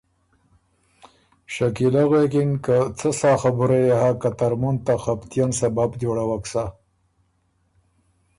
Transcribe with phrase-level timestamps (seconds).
[1.53, 6.63] شکیلۀ غوېکِن که ”څه سا خبُره يې هۀ که ترمُن ته خپتئن سبب جوړَوَک سۀ“